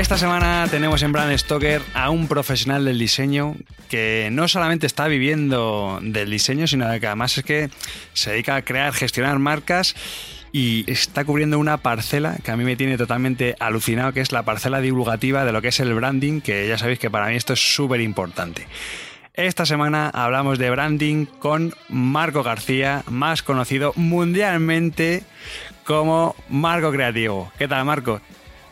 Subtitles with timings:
[0.00, 3.54] Esta semana tenemos en Brand Stoker a un profesional del diseño
[3.90, 7.68] que no solamente está viviendo del diseño, sino que además es que
[8.14, 9.94] se dedica a crear, gestionar marcas
[10.52, 14.42] y está cubriendo una parcela que a mí me tiene totalmente alucinado, que es la
[14.42, 17.52] parcela divulgativa de lo que es el branding, que ya sabéis que para mí esto
[17.52, 18.66] es súper importante.
[19.34, 25.24] Esta semana hablamos de branding con Marco García, más conocido mundialmente
[25.84, 27.52] como Marco Creativo.
[27.58, 28.22] ¿Qué tal, Marco?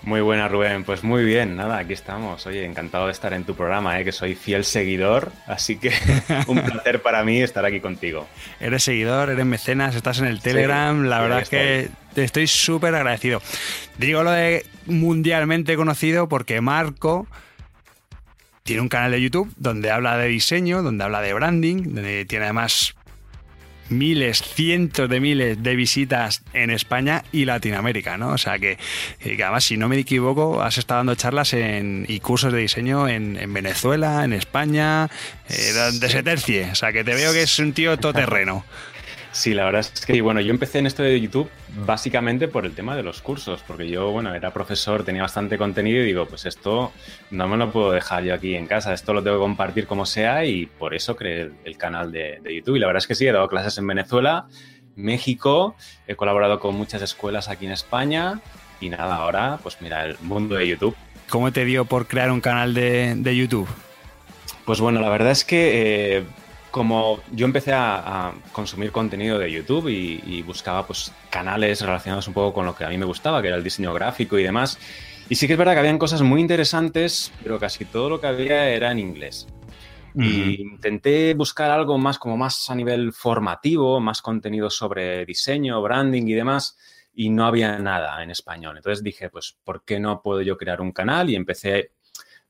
[0.02, 0.84] Muy buena, Rubén.
[0.84, 2.46] Pues muy bien, nada, aquí estamos.
[2.46, 4.05] Oye, encantado de estar en tu programa, ¿eh?
[4.05, 5.92] que soy fiel seguidor, así que
[6.46, 8.27] un placer para mí estar aquí contigo.
[8.60, 12.94] Eres seguidor, eres mecenas, estás en el Telegram, la verdad es que te estoy súper
[12.94, 13.42] agradecido.
[13.98, 17.27] Digo lo de mundialmente conocido porque Marco
[18.62, 22.44] tiene un canal de YouTube donde habla de diseño, donde habla de branding, donde tiene
[22.44, 22.94] además
[23.91, 28.30] miles, cientos de miles de visitas en España y Latinoamérica, ¿no?
[28.30, 28.78] O sea que,
[29.25, 33.53] además, si no me equivoco, has estado dando charlas en, y cursos de diseño en,
[33.53, 35.08] Venezuela, en España,
[35.48, 36.70] eh, de se tercie.
[36.72, 38.64] O sea que te veo que es un tío todoterreno.
[39.30, 41.50] Sí, la verdad es que, bueno, yo empecé en esto de YouTube
[41.84, 46.02] básicamente por el tema de los cursos, porque yo, bueno, era profesor, tenía bastante contenido
[46.02, 46.92] y digo, pues esto
[47.30, 50.06] no me lo puedo dejar yo aquí en casa, esto lo tengo que compartir como
[50.06, 52.76] sea y por eso creé el, canal de, YouTube.
[52.76, 54.46] Y la verdad es que sí, he dado clases en Venezuela,
[54.96, 58.40] México, he colaborado con muchas escuelas aquí en España
[58.80, 60.96] y nada, ahora, pues mira, el mundo de YouTube.
[61.28, 63.68] ¿Cómo te dio por crear un canal de, YouTube?
[64.64, 66.17] Pues bueno, la verdad es que...
[66.18, 66.24] Eh,
[66.70, 72.55] como yo empecé a, consumir contenido de YouTube y, buscaba pues canales relacionados un poco
[72.55, 74.79] con lo que a mí me gustaba, que era el diseño gráfico y demás.
[75.29, 78.27] Y sí que es verdad que habían cosas muy interesantes, pero casi todo lo que
[78.27, 79.46] había era en inglés.
[80.14, 86.27] Y intenté buscar algo más como más a nivel formativo, más contenido sobre diseño, branding
[86.27, 86.77] y demás,
[87.14, 88.77] y no había nada en español.
[88.77, 91.30] Entonces dije, pues, ¿por qué no puedo yo crear un canal?
[91.30, 91.92] Y empecé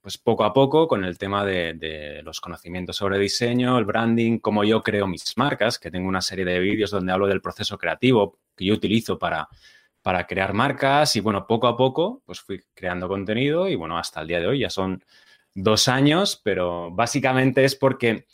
[0.08, 4.64] pues poco a poco con el tema de, los conocimientos sobre diseño, el branding, cómo
[4.64, 8.38] yo creo mis marcas, que tengo una serie de vídeos donde hablo del proceso creativo
[8.56, 9.50] que yo utilizo para,
[10.00, 14.22] para crear marcas y bueno, poco a poco pues fui creando contenido y bueno, hasta
[14.22, 15.04] el día de hoy ya son
[15.52, 18.24] dos años, pero básicamente es porque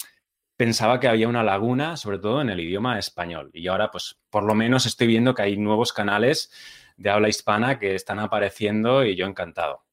[0.57, 3.51] pensaba que había una laguna, sobre todo en el idioma español.
[3.53, 6.53] Y ahora, pues, por lo menos estoy viendo que hay nuevos canales
[6.97, 9.84] de habla hispana que están apareciendo y yo encantado.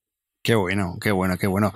[0.43, 1.71] Qué bueno, qué bueno, qué bueno.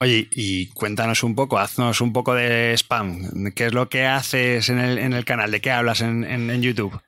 [0.00, 3.52] Oye, y cuéntanos un poco, haznos un poco de spam.
[3.54, 5.52] ¿Qué es lo que haces en el, canal?
[5.52, 7.00] ¿De qué hablas en, YouTube?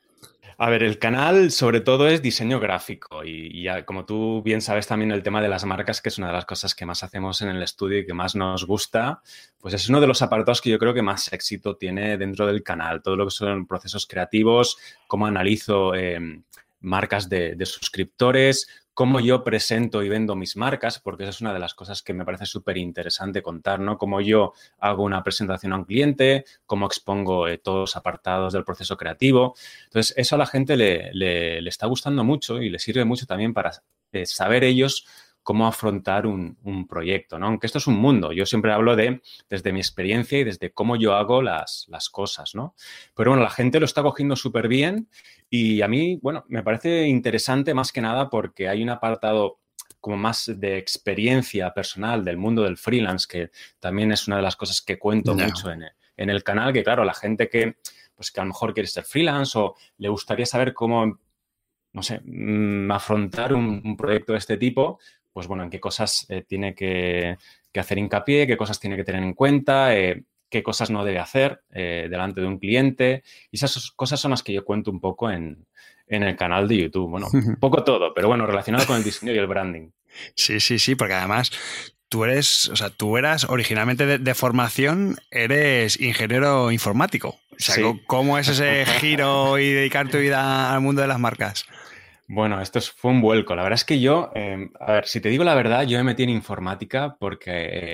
[0.57, 5.11] A ver, el canal sobre todo es diseño gráfico y, como tú bien sabes también
[5.11, 7.49] el tema de las marcas, que es una de las cosas que más hacemos en
[7.49, 9.21] el estudio y que más nos gusta,
[9.61, 12.63] pues es uno de los apartados que yo creo que más éxito tiene dentro del
[12.63, 13.03] canal.
[13.03, 14.79] Todo lo que son procesos creativos,
[15.09, 16.41] cómo analizo eh,
[16.81, 18.67] marcas de, de suscriptores,
[19.01, 22.13] cómo yo presento y vendo mis marcas, porque esa es una de las cosas que
[22.13, 23.97] me parece súper interesante contar, ¿no?
[23.97, 28.65] Cómo yo hago una presentación a un cliente, cómo expongo eh, todos los apartados del
[28.65, 29.55] proceso creativo.
[29.85, 33.55] Entonces, eso a la gente le, le, está gustando mucho y le sirve mucho también
[33.55, 33.73] para
[34.13, 35.07] eh, saber ellos
[35.43, 36.57] cómo afrontar un,
[36.89, 37.47] proyecto, ¿no?
[37.47, 40.97] Aunque esto es un mundo, yo siempre hablo de desde mi experiencia y desde cómo
[40.97, 42.75] yo hago las, las cosas, ¿no?
[43.15, 45.09] Pero bueno, la gente lo está cogiendo súper bien
[45.49, 49.61] y a mí, bueno, me parece interesante más que nada porque hay un apartado
[50.01, 54.57] como más de experiencia personal del mundo del freelance, que también es una de las
[54.57, 55.85] cosas que cuento mucho en,
[56.17, 57.77] en el canal, que claro, la gente que,
[58.15, 61.19] pues que a lo mejor quiere ser freelance o le gustaría saber cómo
[61.93, 65.01] no sé, mm, afrontar un, proyecto de este tipo,
[65.33, 67.37] pues bueno, en qué cosas eh, tiene que,
[67.75, 71.63] hacer hincapié, qué cosas tiene que tener en cuenta, eh, qué cosas no debe hacer
[71.71, 73.23] eh, delante de un cliente.
[73.51, 75.67] Y esas cosas son las que yo cuento un poco en,
[76.07, 77.09] el canal de YouTube.
[77.09, 79.91] Bueno, un poco todo, pero bueno, relacionado con el diseño y el branding.
[80.35, 81.53] Sí, sí, sí, porque además
[82.09, 87.39] tú eres, o sea, tú eras originalmente de, formación, eres ingeniero informático.
[87.53, 87.77] O sea,
[88.07, 91.67] ¿cómo es ese giro y dedicar tu vida al mundo de las marcas?
[92.33, 93.57] Bueno, esto fue un vuelco.
[93.57, 96.05] La verdad es que yo, em, a ver, si te digo la verdad, yo me
[96.05, 97.51] metí en informática porque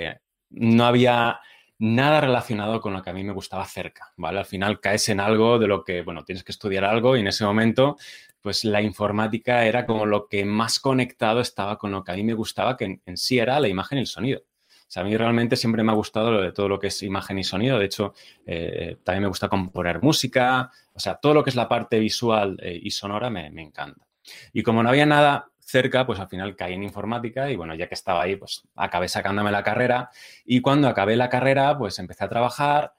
[0.09, 0.19] eh,
[0.51, 1.39] no había
[1.79, 4.37] nada relacionado con lo que a mí me gustaba cerca, ¿vale?
[4.37, 7.27] Al final caes en algo de lo que, bueno, tienes que estudiar algo y en
[7.27, 7.97] ese momento,
[8.39, 12.23] pues la informática era como lo que más conectado estaba con lo que a mí
[12.23, 14.41] me gustaba, que en, sí era la imagen y el sonido.
[14.41, 17.01] O sea, a mí realmente siempre me ha gustado lo de todo lo que es
[17.01, 17.79] imagen y sonido.
[17.79, 18.13] De hecho,
[18.45, 20.71] eh, también me gusta componer música.
[20.93, 24.06] O sea, todo lo que es la parte visual eh, y sonora me, me encanta.
[24.53, 27.87] Y como no había nada cerca, pues al final caí en informática y bueno, ya
[27.87, 30.09] que estaba ahí, pues acabé sacándome la carrera
[30.45, 32.93] y cuando acabé la carrera, pues empecé a trabajar.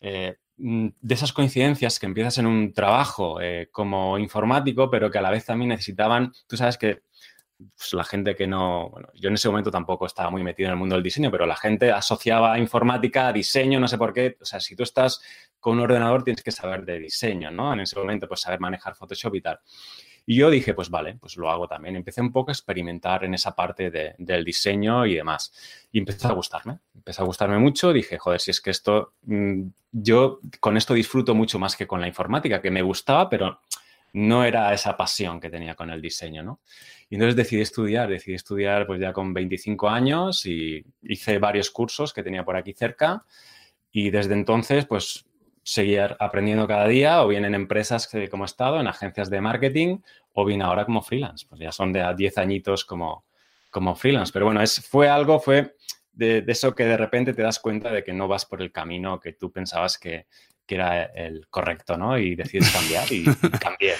[0.00, 5.18] Eh, mm, de esas coincidencias que empiezas en un trabajo eh, como informático, pero que
[5.18, 7.02] a la vez también necesitaban, tú sabes que
[7.76, 10.78] pues, la gente que no, yo en ese momento tampoco estaba muy metido en el
[10.78, 14.44] mundo del diseño, pero la gente asociaba informática a diseño, no sé por qué, o
[14.44, 15.20] sea, si tú estás
[15.58, 17.72] con un ordenador tienes que saber de diseño, ¿no?
[17.72, 19.60] En ese momento, pues saber manejar Photoshop y tal.
[20.26, 21.96] Y yo dije, pues vale, pues lo hago también.
[21.96, 25.52] Empecé un poco a experimentar en esa parte del diseño y demás.
[25.92, 27.92] Y empezó a gustarme, empezó a gustarme mucho.
[27.92, 29.62] Dije, joder, si es que esto, mm,
[29.92, 33.60] yo con esto disfruto mucho más que con la informática, que me gustaba, pero
[34.12, 36.60] no era esa pasión que tenía con el diseño, ¿no?
[37.08, 42.12] Y entonces decidí estudiar, decidí estudiar pues ya con 25 años y hice varios cursos
[42.12, 43.24] que tenía por aquí cerca
[43.92, 45.24] y desde entonces pues
[45.62, 49.98] seguir aprendiendo cada día, o bien en empresas como he estado, en agencias de marketing,
[50.32, 51.46] o bien ahora como freelance.
[51.48, 53.24] Pues ya son de a 10 añitos como,
[53.70, 54.32] como freelance.
[54.32, 55.74] Pero bueno, es, fue algo, fue
[56.12, 59.20] de, eso que de repente te das cuenta de que no vas por el camino
[59.20, 60.26] que tú pensabas que,
[60.66, 62.18] que era el correcto, ¿no?
[62.18, 63.24] Y decides cambiar y,
[63.60, 63.94] cambié.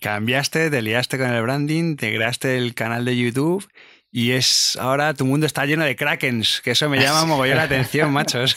[0.00, 3.66] Cambiaste, te liaste con el branding, te creaste el canal de YouTube
[4.12, 7.64] y es ahora tu mundo está lleno de krakens, que eso me llama mogollón la
[7.64, 8.56] atención, machos.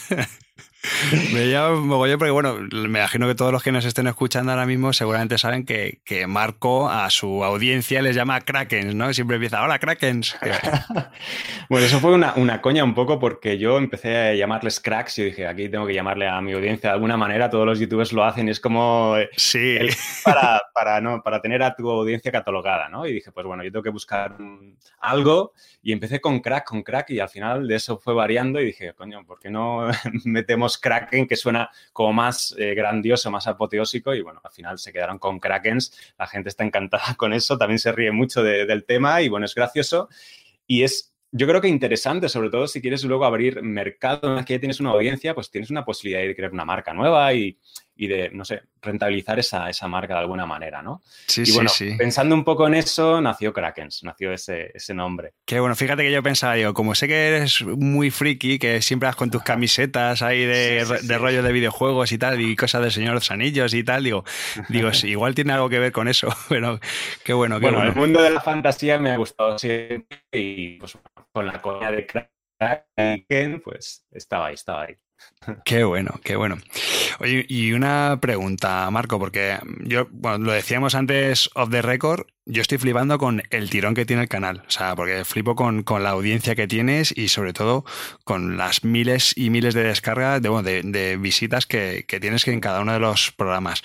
[1.34, 4.64] Me llamo mogollón porque, bueno, me imagino que todos los que nos estén escuchando ahora
[4.64, 9.12] mismo seguramente saben que, que Marco a su audiencia les llama Krakens, ¿no?
[9.12, 10.38] Siempre empieza, hola Krakens.
[11.68, 15.24] bueno, eso fue una, una, coña un poco porque yo empecé a llamarles cracks y
[15.24, 18.24] dije, aquí tengo que llamarle a mi audiencia de alguna manera, todos los youtubers lo
[18.24, 19.78] hacen y es como sí.
[20.24, 23.06] para, para, no, para tener a tu audiencia catalogada, ¿no?
[23.06, 24.36] Y dije, pues bueno, yo tengo que buscar
[25.00, 28.66] algo y empecé con crack, con crack y al final de eso fue variando y
[28.66, 29.88] dije, coño, ¿por qué no
[30.24, 34.92] metemos Kraken, que suena como más eh, grandioso, más apoteósico, y bueno, al final se
[34.92, 39.22] quedaron con Krakens, la gente está encantada con eso, también se ríe mucho del tema
[39.22, 40.08] y bueno, es gracioso.
[40.66, 44.54] Y es yo creo que interesante, sobre todo si quieres luego abrir mercado, en que
[44.54, 47.56] ya tienes una audiencia, pues tienes una posibilidad de crear una marca nueva y,
[48.00, 51.02] y de, no sé, rentabilizar esa, esa, marca de alguna manera, ¿no?
[51.26, 55.34] Sí, y bueno, sí, pensando un poco en eso, nació Krakens, nació ese, ese nombre.
[55.44, 59.06] Qué bueno, fíjate que yo pensaba, yo, como sé que eres muy friki, que siempre
[59.06, 62.90] vas con tus camisetas ahí de, de rollo de videojuegos y tal, y cosas del
[62.90, 64.24] Señor de los Anillos y tal, digo,
[64.70, 66.80] digo sí, igual tiene algo que ver con eso, pero
[67.22, 67.80] qué bueno, qué bueno.
[67.80, 67.92] bueno.
[67.92, 70.96] el mundo de la fantasía me ha gustado siempre y pues
[71.32, 74.96] con la coña de Kraken, pues estaba ahí, estaba ahí.
[75.64, 76.58] Qué bueno, qué bueno.
[77.18, 82.62] Oye, y una pregunta, Marco, porque yo, bueno, lo decíamos antes off the record, yo
[82.62, 84.62] estoy flipando con el tirón que tiene el canal.
[84.66, 87.84] O sea, porque flipo con, con la audiencia que tienes y sobre todo
[88.24, 92.80] con las miles y miles de descargas, de, de visitas que, que tienes en cada
[92.80, 93.82] uno de los programas.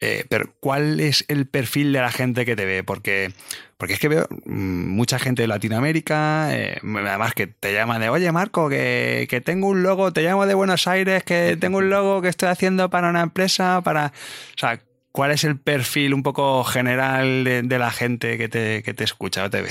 [0.00, 2.84] Eh, pero, ¿cuál es el perfil de la gente que te ve?
[2.84, 3.32] Porque,
[3.76, 8.08] porque es que veo mm, mucha gente de Latinoamérica, eh, además que te llaman de,
[8.08, 11.90] oye Marco, que, que, tengo un logo, te llamo de Buenos Aires, que tengo un
[11.90, 14.06] logo que estoy haciendo para una empresa, para...
[14.06, 14.80] O sea,
[15.10, 19.02] ¿Cuál es el perfil un poco general de, de la gente que te, que te,
[19.02, 19.70] escucha o te ve?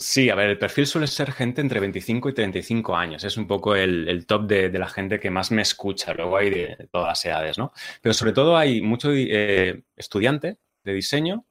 [0.00, 3.24] Sí, a ver, el perfil suele ser gente entre 25 y 35 años.
[3.24, 6.14] Es un poco el, top de, la gente que más me escucha.
[6.14, 7.72] Luego hay de todas las edades, ¿no?
[8.00, 11.46] Pero sobre todo hay mucho eh, estudiante de diseño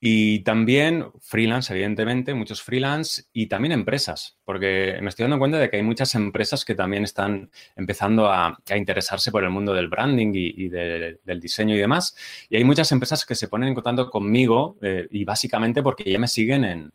[0.00, 5.70] y también freelance, evidentemente, muchos freelance y también empresas, porque me estoy dando cuenta de
[5.70, 10.32] que hay muchas empresas que también están empezando a, interesarse por el mundo del branding
[10.34, 12.14] y, y de, del diseño y demás.
[12.50, 16.18] Y hay muchas empresas que se ponen en contacto conmigo eh, y básicamente porque ya
[16.18, 16.92] me siguen en,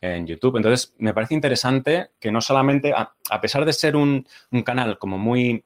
[0.00, 0.56] en, YouTube.
[0.56, 4.98] Entonces, me parece interesante que no solamente, a, a pesar de ser un, un canal
[4.98, 5.64] como muy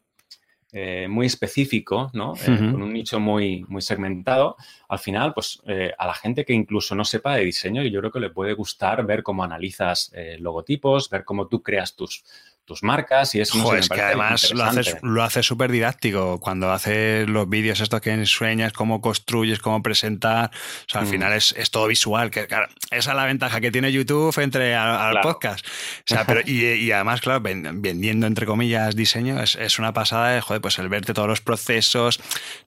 [0.72, 2.34] eh, muy específico, ¿no?
[2.36, 2.70] Eh, uh -huh.
[2.70, 4.56] con un nicho muy, muy segmentado,
[4.88, 8.12] al final, pues eh, a la gente que incluso no sepa de diseño, yo creo
[8.12, 12.22] que le puede gustar ver cómo analizas logotipos, ver cómo tú creas tus,
[12.70, 15.72] tus marcas y eso no Joder, sé, es que además lo haces lo haces súper
[15.72, 21.08] didáctico cuando haces los vídeos estos que enseñas cómo construyes cómo presentar o sea al
[21.08, 21.10] mm.
[21.10, 24.76] final es, es, todo visual que claro, esa es la ventaja que tiene YouTube entre
[24.76, 25.20] al, claro.
[25.20, 25.66] podcast.
[25.66, 30.30] O sea pero y, y, además claro vendiendo entre comillas diseño es, es, una pasada
[30.30, 32.20] de, joder pues el verte todos los procesos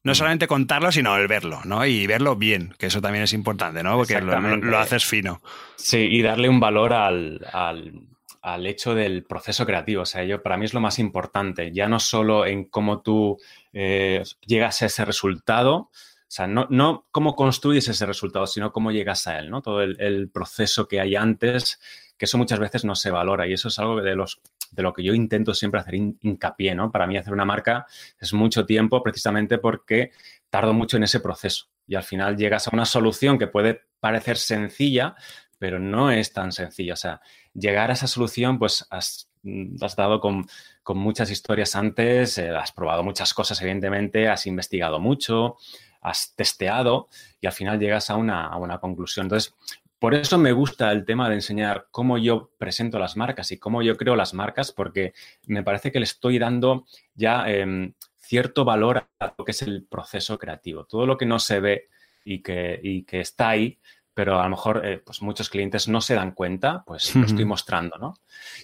[0.04, 0.16] no mm.
[0.16, 3.96] solamente contarlo sino el verlo no y verlo bien que eso también es importante no
[3.96, 5.42] porque lo, lo, lo haces fino.
[5.78, 8.13] Sí y darle un valor al, al
[8.44, 10.04] al hecho del proceso creativo.
[10.04, 13.40] O sea, yo, para mí es lo más importante, ya no solo en cómo tú
[13.72, 15.90] eh, llegas a ese resultado, o
[16.36, 19.62] sea, no, no, cómo construyes ese resultado, sino cómo llegas a él, ¿no?
[19.62, 21.80] Todo el, proceso que hay antes,
[22.18, 24.94] que eso muchas veces no se valora y eso es algo de, los, de lo
[24.94, 26.92] que yo intento siempre hacer hincapié, ¿no?
[26.92, 27.86] Para mí hacer una marca
[28.20, 30.12] es mucho tiempo precisamente porque
[30.50, 34.38] tardo mucho en ese proceso y al final llegas a una solución que puede parecer
[34.38, 35.16] sencilla,
[35.64, 36.92] pero no es tan sencilla.
[36.92, 37.22] O sea,
[37.54, 40.46] llegar a esa solución, pues has, mm, dado con,
[40.90, 45.56] muchas historias antes, eh, has probado muchas cosas, evidentemente, has investigado mucho,
[46.02, 47.08] has testeado
[47.40, 49.28] y al final llegas a una, a una conclusión.
[49.28, 49.56] Entonces,
[50.00, 53.82] por eso me gusta el tema de enseñar cómo yo presento las marcas y cómo
[53.82, 55.14] yo creo las marcas, porque
[55.48, 59.86] me parece que le estoy dando ya em, cierto valor a lo que es el
[59.86, 60.84] proceso creativo.
[60.84, 61.88] Todo lo que no se ve
[62.26, 63.80] y que, y que está ahí,
[64.14, 67.46] pero a lo mejor eh, pues muchos clientes no se dan cuenta, pues lo estoy
[67.46, 68.14] mostrando, ¿no?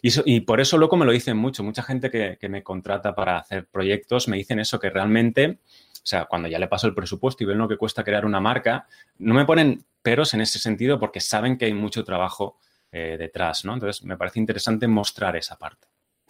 [0.01, 1.63] Y, y, por eso luego me lo dicen mucho.
[1.63, 5.60] Mucha gente que, que, me contrata para hacer proyectos me dicen eso, que realmente,
[5.94, 8.39] o sea, cuando ya le paso el presupuesto y ven lo que cuesta crear una
[8.39, 8.88] marca,
[9.18, 12.58] no me ponen peros en ese sentido porque saben que hay mucho trabajo
[12.91, 13.74] eh, detrás, ¿no?
[13.74, 15.88] Entonces, me parece interesante mostrar esa parte.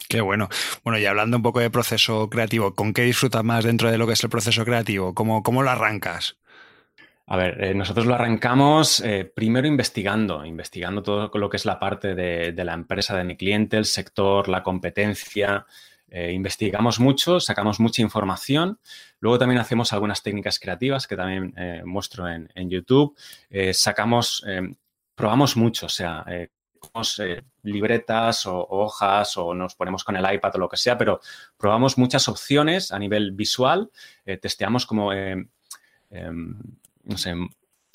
[0.08, 0.48] Qué bueno.
[0.82, 4.06] Bueno, y hablando un poco de proceso creativo, ¿con qué disfrutas más dentro de lo
[4.06, 5.14] que es el proceso creativo?
[5.14, 6.36] ¿Cómo, cómo lo arrancas?
[7.32, 11.78] A ver, eh, nosotros lo arrancamos eh, primero investigando, investigando todo lo que es la
[11.78, 15.64] parte de, la empresa de mi cliente, el sector, la competencia.
[16.08, 18.80] Eh, investigamos mucho, sacamos mucha información.
[19.20, 23.16] Luego también hacemos algunas técnicas creativas que también muestro en, YouTube.
[23.74, 24.44] sacamos,
[25.14, 26.24] probamos mucho, o sea,
[27.62, 31.20] libretas o, hojas o nos ponemos con el iPad o lo que sea, pero
[31.56, 33.88] probamos muchas opciones a nivel visual,
[34.40, 35.48] testeamos como em,
[37.04, 37.34] no sé,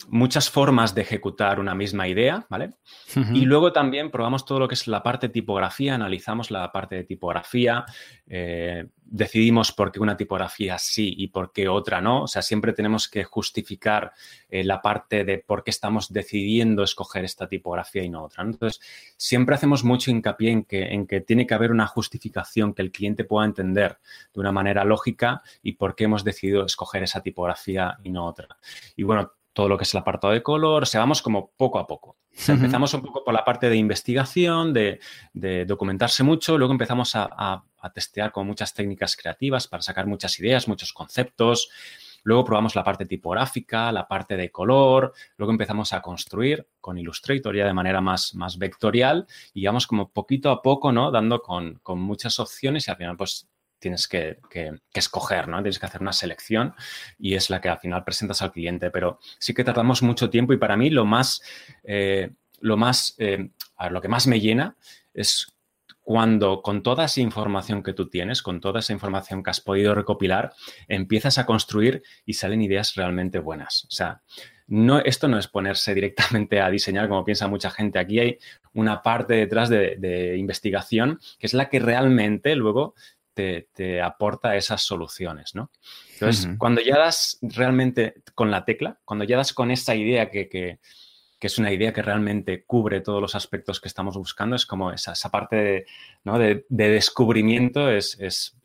[0.10, 2.74] muchas formas de ejecutar una misma idea, ¿vale?
[3.34, 6.96] Y luego también probamos todo lo que es la parte de tipografía, analizamos la parte
[6.96, 7.86] de tipografía,
[8.28, 12.24] eh, decidimos por qué una tipografía sí y por qué otra no.
[12.24, 14.12] O sea, siempre tenemos que justificar
[14.50, 18.44] eh, la parte de por qué estamos decidiendo escoger esta tipografía y no otra.
[18.44, 18.82] Entonces,
[19.16, 22.92] siempre hacemos mucho hincapié en que, en que tiene que haber una justificación que el
[22.92, 23.98] cliente pueda entender
[24.34, 28.58] de una manera lógica y por qué hemos decidido escoger esa tipografía y no otra.
[28.98, 31.80] Y bueno, todo lo que es el apartado de color, o sea, vamos como poco
[31.80, 32.18] a poco.
[32.46, 35.00] Empezamos un poco por la parte de investigación, de,
[35.66, 40.92] documentarse mucho, luego empezamos a, testear con muchas técnicas creativas para sacar muchas ideas, muchos
[40.92, 41.70] conceptos.
[42.24, 47.56] Luego probamos la parte tipográfica, la parte de color, luego empezamos a construir con Illustrator
[47.56, 51.12] ya de manera más, más vectorial y vamos como poquito a poco, ¿no?
[51.12, 53.48] Dando con, con muchas opciones y al final pues
[53.86, 54.40] tienes que,
[54.96, 55.58] escoger, ¿no?
[55.58, 56.74] Tienes que hacer una selección
[57.20, 58.90] y es la que al final presentas al cliente.
[58.90, 61.40] Pero sí que tardamos mucho tiempo y para mí lo más,
[61.84, 63.52] eh, lo más, eh,
[63.92, 64.76] lo que más me llena
[65.14, 65.54] es
[66.02, 69.94] cuando con toda esa información que tú tienes, con toda esa información que has podido
[69.94, 70.54] recopilar,
[70.88, 73.86] empiezas a construir y salen ideas realmente buenas.
[73.86, 74.24] O sea,
[74.66, 78.00] no, esto no es ponerse directamente a diseñar como piensa mucha gente.
[78.00, 78.40] Aquí hay
[78.74, 82.96] una parte detrás de, de investigación que es la que realmente luego
[83.36, 85.70] te, aporta esas soluciones, ¿no?
[86.14, 90.80] Entonces, cuando ya das realmente con la tecla, cuando ya das con esa idea que,
[91.42, 95.14] es una idea que realmente cubre todos los aspectos que estamos buscando, es como esa,
[95.30, 95.86] parte
[96.24, 98.58] de, descubrimiento es, es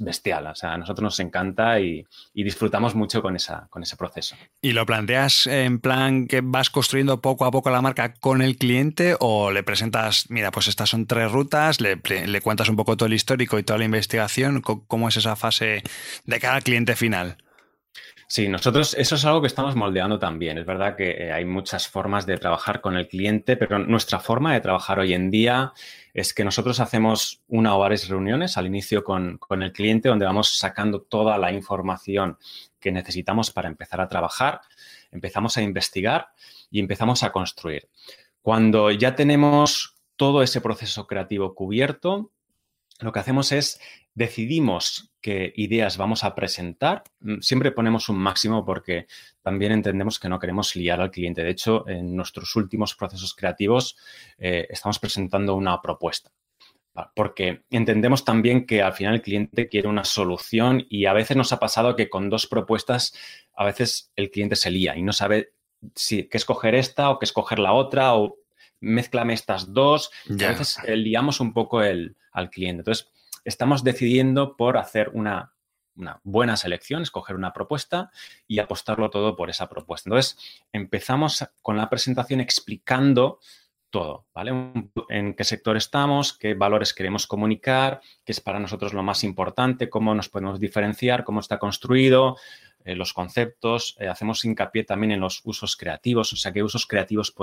[0.00, 0.46] bestial.
[0.46, 4.36] O sea, a nosotros nos encanta y, disfrutamos mucho con, esa, con ese proceso.
[4.60, 8.56] ¿Y lo planteas en plan que vas construyendo poco a poco la marca con el
[8.56, 12.00] cliente o le presentas, mira, pues estas son tres rutas, le,
[12.40, 14.60] cuentas un poco todo el histórico y toda la investigación?
[14.62, 15.82] ¿Cómo es esa fase
[16.24, 17.38] de cada cliente final?
[18.32, 20.56] Sí, nosotros eso es algo que estamos moldeando también.
[20.56, 24.54] Es verdad que eh, hay muchas formas de trabajar con el cliente, pero nuestra forma
[24.54, 25.74] de trabajar hoy en día
[26.14, 30.56] es que nosotros hacemos una o varias reuniones al inicio con, el cliente donde vamos
[30.56, 32.38] sacando toda la información
[32.80, 34.62] que necesitamos para empezar a trabajar,
[35.10, 36.28] empezamos a investigar
[36.70, 37.90] y empezamos a construir.
[38.40, 42.30] Cuando ya tenemos todo ese proceso creativo cubierto,
[43.02, 43.80] lo que hacemos es
[44.14, 47.04] decidimos qué ideas vamos a presentar.
[47.20, 49.06] Mm, siempre ponemos un máximo porque
[49.42, 51.42] también entendemos que no queremos liar al cliente.
[51.42, 53.96] De hecho, en nuestros últimos procesos creativos
[54.38, 56.30] eh, estamos presentando una propuesta.
[57.14, 61.50] Porque entendemos también que al final el cliente quiere una solución y a veces nos
[61.52, 63.14] ha pasado que con dos propuestas
[63.54, 65.54] a veces el cliente se lía y no sabe
[65.94, 68.36] si qué escoger esta o qué escoger la otra o
[68.82, 70.10] mezclame estas dos.
[70.28, 72.80] A veces eh, liamos un poco el, al cliente.
[72.80, 73.08] Entonces,
[73.44, 75.52] estamos decidiendo por hacer una,
[76.22, 78.10] buena selección, escoger una propuesta
[78.46, 80.08] y apostarlo todo por esa propuesta.
[80.08, 80.38] Entonces,
[80.72, 83.38] empezamos con la presentación explicando
[83.90, 84.52] todo, ¿vale?
[85.10, 89.90] En qué sector estamos, qué valores queremos comunicar, qué es para nosotros lo más importante,
[89.90, 92.38] cómo nos podemos diferenciar, cómo está construido,
[92.84, 93.96] eh, los conceptos.
[93.98, 97.34] Eh, hacemos hincapié también en los usos creativos, o sea, qué usos creativos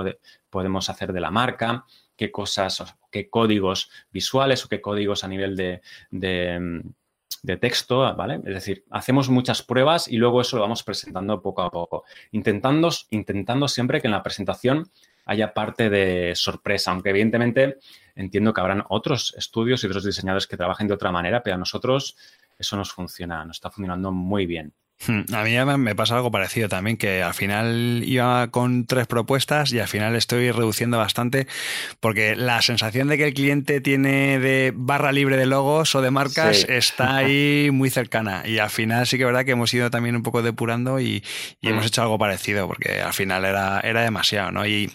[0.49, 5.55] podemos hacer de la marca, qué cosas, qué códigos visuales o qué códigos a nivel
[5.55, 5.81] de,
[7.41, 8.35] de texto, ¿vale?
[8.45, 12.89] Es decir, hacemos muchas pruebas y luego eso lo vamos presentando poco a poco, intentando,
[13.11, 14.89] intentando siempre que en la presentación
[15.25, 17.77] haya parte de sorpresa, aunque evidentemente
[18.15, 21.59] entiendo que habrán otros estudios y otros diseñadores que trabajen de otra manera, pero a
[21.59, 22.17] nosotros
[22.57, 24.73] eso nos funciona, nos está funcionando muy bien.
[25.07, 29.71] Hmm, a mí me pasa algo parecido también, que al final iba con tres propuestas
[29.71, 31.47] y al final estoy reduciendo bastante
[32.01, 36.11] porque la sensación de que el cliente tiene de barra libre de logos o de
[36.11, 39.89] marcas está ahí muy cercana y al final sí que es verdad que hemos ido
[39.89, 41.23] también un poco depurando y,
[41.61, 41.87] hemos hmm.
[41.87, 44.67] hecho algo parecido porque al final era, era demasiado, ¿no?
[44.67, 44.91] Y,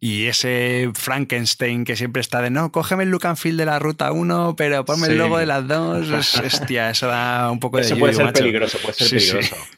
[0.00, 3.78] y, ese Frankenstein que siempre está de, no, cógeme el look and feel de la
[3.78, 6.10] ruta 1, pero ponme el logo de las dos,
[6.44, 7.84] hostia, eso da un poco de...
[7.84, 9.35] Eso puede ser peligroso, puede ser peligroso.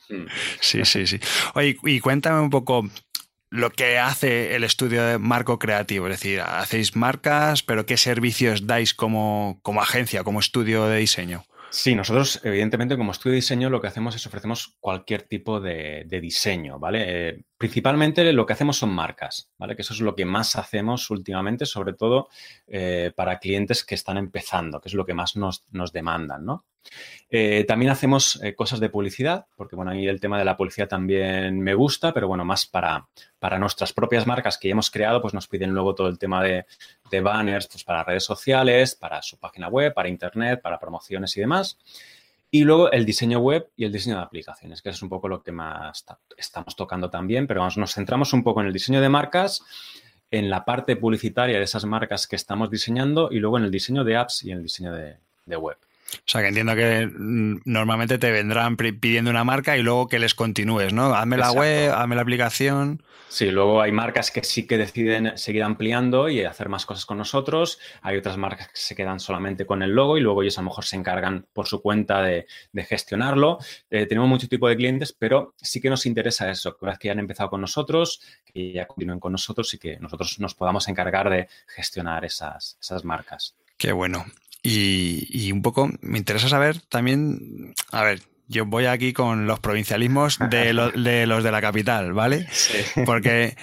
[0.09, 0.27] Mm.
[0.61, 1.21] Sí, sí, sí.
[1.55, 2.89] Oye, y cuéntame un poco
[3.51, 8.67] lo que hace el estudio de marco creativo, es decir, hacéis marcas, pero ¿qué servicios
[8.67, 11.45] dais como, como agencia, como estudio de diseño?
[11.71, 16.07] Sí, nosotros, evidentemente, como estudio de diseño, lo que hacemos es ofrecemos cualquier tipo de,
[16.23, 17.05] diseño, ¿vale?
[17.07, 19.75] Eh, principalmente lo que hacemos son marcas, ¿vale?
[19.75, 22.29] Que eso es lo que más hacemos últimamente, sobre todo
[22.69, 26.65] eh, para clientes que están empezando, que es lo que más nos, nos demandan, ¿no?
[27.31, 30.89] Eh, también hacemos eh, cosas de publicidad, porque bueno, a el tema de la publicidad
[30.89, 33.07] también me gusta, pero bueno, más para,
[33.39, 36.43] para nuestras propias marcas que ya hemos creado, pues nos piden luego todo el tema
[36.43, 36.65] de,
[37.21, 41.79] banners pues para redes sociales, para su página web, para internet, para promociones y demás.
[42.51, 45.43] Y luego el diseño web y el diseño de aplicaciones, que es un poco lo
[45.43, 46.05] que más
[46.37, 49.63] estamos tocando también, pero vamos, nos centramos un poco en el diseño de marcas,
[50.31, 54.05] en la parte publicitaria de esas marcas que estamos diseñando y luego en el diseño
[54.05, 55.79] de apps y en el diseño de web.
[56.15, 60.19] O sea, que entiendo que mm, normalmente te vendrán pidiendo una marca y luego que
[60.19, 61.15] les continúes, ¿no?
[61.15, 63.03] Hazme la web, hazme la aplicación.
[63.29, 67.19] Sí, luego hay marcas que sí que deciden seguir ampliando y hacer más cosas con
[67.19, 67.79] nosotros.
[68.01, 70.71] Hay otras marcas que se quedan solamente con el logo y luego ellos a lo
[70.71, 72.47] mejor se encargan por su cuenta de,
[72.89, 73.59] gestionarlo.
[73.91, 77.19] Eh, tenemos mucho tipo de clientes, pero sí que nos interesa eso, que ya han
[77.19, 81.49] empezado con nosotros, que ya continúen con nosotros y que nosotros nos podamos encargar de
[81.67, 83.55] gestionar esas, esas marcas.
[83.77, 84.25] Qué bueno.
[84.63, 90.39] Y, un poco me interesa saber también, a ver, yo voy aquí con los provincialismos
[90.51, 92.47] de, de los de la capital, ¿vale?
[92.51, 92.79] Sí.
[93.07, 93.57] Porque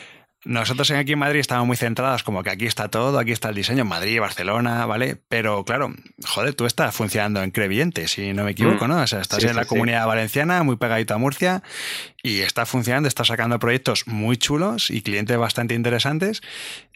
[0.45, 3.55] nosotros aquí en Madrid estamos muy centrados como que aquí está todo, aquí está el
[3.55, 5.17] diseño, Madrid, Barcelona, ¿vale?
[5.27, 8.89] Pero claro, joder, tú estás funcionando en Creviente, si no me equivoco, mm.
[8.89, 9.01] ¿no?
[9.01, 11.63] O sea, estás en la comunidad valenciana, muy pegadito a Murcia,
[12.21, 16.41] y está funcionando, está sacando proyectos muy chulos y clientes bastante interesantes.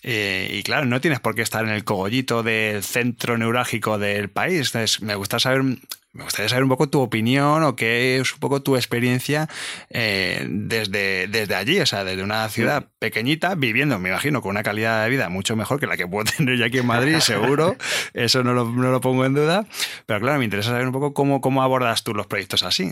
[0.04, 4.30] Eh, y claro, no tienes por qué estar en el cogollito del centro neurálgico del
[4.30, 4.68] país.
[4.68, 5.64] Entonces, me gusta saber
[6.12, 9.48] me gustaría saber un poco tu opinión o qué es un poco tu experiencia
[9.90, 14.64] eh, desde, desde allí, o sea, desde una ciudad pequeñita, viviendo, me imagino, con una
[14.64, 17.76] calidad de vida mucho mejor que la que puedo tener yo aquí en Madrid, seguro,
[18.14, 19.66] eso no lo, no lo, pongo en duda,
[20.06, 22.92] pero claro, me interesa saber un poco cómo, cómo abordas tú los proyectos así.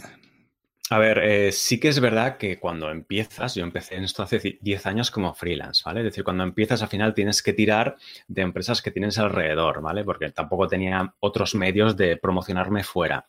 [0.90, 4.58] A ver, eh, sí que es verdad que cuando empiezas, yo empecé en esto hace
[4.62, 6.00] 10 años como freelance, ¿vale?
[6.00, 7.98] Es decir, cuando empiezas al final tienes que tirar
[8.28, 10.06] de empresas que tienes alrededor, ¿vale?
[10.06, 13.28] Porque tampoco tenía otros medios de promocionarme fuera.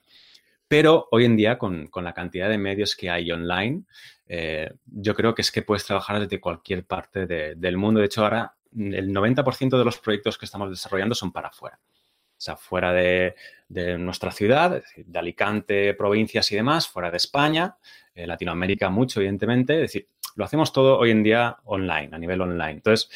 [0.68, 3.85] Pero hoy en día, con, la cantidad de medios que hay online,
[4.27, 8.01] eh, yo creo que es que puedes trabajar desde cualquier parte del mundo.
[8.01, 11.81] De hecho, ahora el 90% de los proyectos que estamos desarrollando son para afuera.
[11.83, 13.35] O sea, fuera de,
[13.68, 17.76] nuestra ciudad, de Alicante, provincias y demás, fuera de España,
[18.14, 19.74] eh, Latinoamérica mucho, evidentemente.
[19.74, 22.72] Es decir, lo hacemos todo hoy en día online, a nivel online.
[22.72, 23.11] Entonces,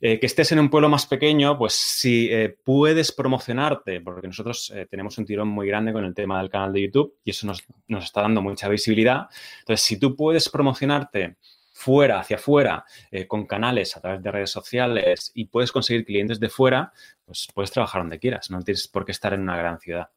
[0.00, 4.72] eh, que estés en un pueblo más pequeño, pues si eh, puedes promocionarte, porque nosotros
[4.90, 7.64] tenemos un tirón muy grande con el tema del canal de YouTube y eso nos,
[7.88, 9.28] nos, está dando mucha visibilidad.
[9.60, 11.36] Entonces, si tú puedes promocionarte
[11.76, 16.40] fuera, hacia afuera, eh, con canales a través de redes sociales y puedes conseguir clientes
[16.40, 16.90] de fuera,
[17.26, 20.08] pues puedes trabajar donde quieras, no tienes por qué estar en una gran ciudad.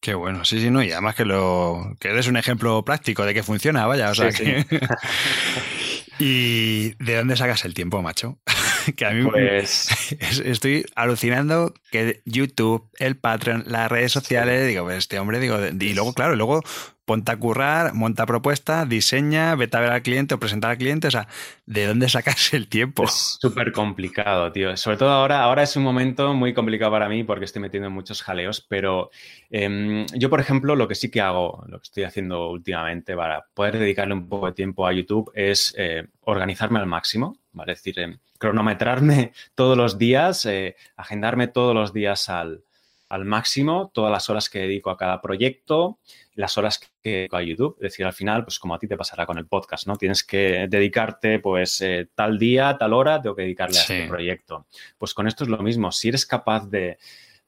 [0.00, 3.34] Qué bueno, sí, sí, no, y además que lo que eres un ejemplo práctico de
[3.34, 4.66] que funciona, vaya, o sea que...
[6.18, 8.38] ¿Y de dónde sacas el tiempo, macho?
[8.96, 9.88] que a mí pues...
[10.44, 15.94] estoy alucinando que YouTube, el Patreon, las redes sociales, digo, pues este hombre, digo, y
[15.94, 16.62] luego, claro, luego
[17.06, 21.06] ponte a currar, monta propuesta, diseña, vete a ver al cliente o presentar al cliente.
[21.06, 21.28] O sea,
[21.64, 23.04] ¿de dónde sacas el tiempo?
[23.04, 24.76] Es súper complicado, tío.
[24.76, 27.94] Sobre todo ahora, ahora es un momento muy complicado para mí porque estoy metiendo en
[27.94, 29.10] muchos jaleos, pero
[29.50, 33.46] em, yo, por ejemplo, lo que sí que hago, lo que estoy haciendo últimamente para
[33.54, 37.72] poder dedicarle un poco de tiempo a YouTube es eh, organizarme al máximo, ¿vale?
[37.72, 42.64] Es decir, em, cronometrarme todos los días, eh, agendarme todos los días al,
[43.08, 45.98] al máximo, todas las horas que dedico a cada proyecto,
[46.34, 47.76] las horas que dedico a YouTube.
[47.76, 49.96] Es decir, al final, pues como a ti te pasará con el podcast, ¿no?
[49.96, 54.66] Tienes que dedicarte, pues, eh, tal día, tal hora, tengo que dedicarle a este proyecto.
[54.98, 55.92] Pues con esto es lo mismo.
[55.92, 56.98] Si eres capaz de,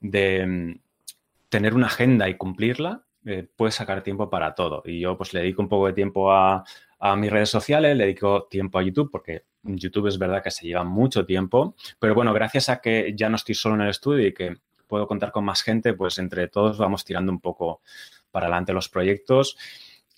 [0.00, 0.72] mm,
[1.48, 4.82] tener una agenda y cumplirla, eh, puedes sacar tiempo para todo.
[4.84, 6.64] Y yo, pues, le dedico un poco de tiempo a,
[7.00, 10.66] a mis redes sociales, le dedico tiempo a YouTube porque YouTube es verdad que se
[10.66, 14.26] lleva mucho tiempo, pero bueno, gracias a que ya no estoy solo en el estudio
[14.26, 14.56] y que
[14.88, 17.82] puedo contar con más gente, pues entre todos vamos tirando un poco
[18.30, 19.56] para adelante los proyectos.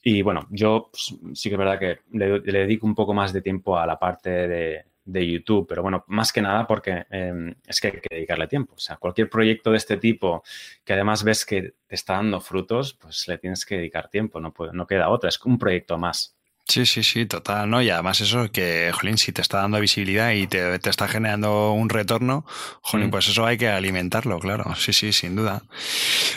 [0.03, 3.43] Y bueno, yo pues, sí que es verdad que le, dedico un poco más de
[3.43, 7.89] tiempo a la parte de, YouTube, pero bueno, más que nada porque em, es que
[7.89, 8.75] hay que dedicarle tiempo.
[8.77, 10.45] O sea, cualquier proyecto de este tipo
[10.85, 14.53] que además ves que te está dando frutos, pues le tienes que dedicar tiempo, no,
[14.53, 16.37] puede, no queda otra, es un proyecto más.
[16.71, 17.83] Sí, sí, sí, total, ¿no?
[17.83, 21.89] Y además eso que, jolín, si te está dando visibilidad y te, está generando un
[21.89, 22.47] retorno,
[22.81, 23.11] jolín, mm.
[23.11, 24.77] pues eso hay que alimentarlo, claro.
[24.77, 25.65] Sí, sí, sin duda.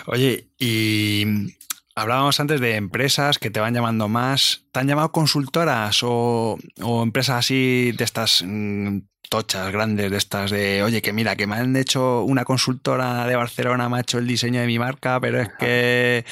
[0.07, 1.53] Oye, y
[1.93, 4.65] hablábamos antes de empresas que te van llamando más.
[4.71, 10.51] ¿Te han llamado consultoras o, o empresas así de estas mm, tochas grandes de estas
[10.51, 14.19] de, oye, que mira, que me han hecho una consultora de Barcelona, me ha hecho
[14.19, 16.25] el diseño de mi marca, pero es que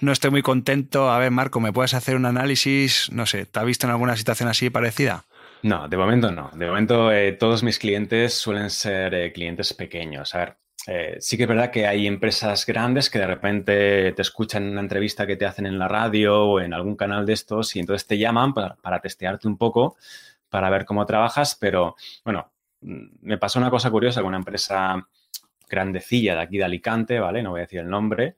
[0.00, 1.10] no estoy muy contento.
[1.10, 3.10] A ver, Marco, ¿me puedes hacer un análisis?
[3.12, 5.24] No sé, ¿te has visto en alguna situación así parecida?
[5.64, 6.50] No, de momento no.
[6.54, 10.34] De momento eh, todos mis clientes suelen ser eh, clientes pequeños.
[10.34, 14.22] A ver, eh, sí que es verdad que hay empresas grandes que de repente te
[14.22, 17.32] escuchan en una entrevista que te hacen en la radio o en algún canal de
[17.32, 19.96] estos y entonces te llaman para, para testearte un poco
[20.54, 25.04] para ver cómo trabajas, pero bueno, me pasó una cosa curiosa con una empresa
[25.68, 27.42] grandecilla de aquí de Alicante, ¿vale?
[27.42, 28.36] No voy a decir el nombre.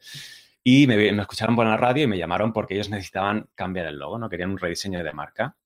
[0.65, 4.19] Y me, escucharon por la radio y me llamaron porque ellos necesitaban cambiar el logo,
[4.19, 4.31] ¿no?
[4.31, 5.57] Querían un rediseño de marca.